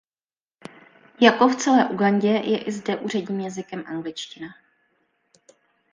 [1.21, 4.47] Jako v celé Ugandě je i zde úředním jazykem angličtina.